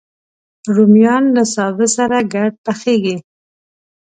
[0.75, 3.17] رومیان له سابه سره ګډ پخېږي